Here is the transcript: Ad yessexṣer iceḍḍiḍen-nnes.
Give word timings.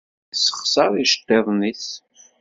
Ad 0.31 0.31
yessexṣer 0.33 0.91
iceḍḍiḍen-nnes. 1.03 1.87